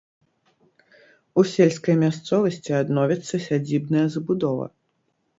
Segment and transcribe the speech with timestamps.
[1.41, 4.65] У сельскай мясцовасці адновіцца сядзібная забудова.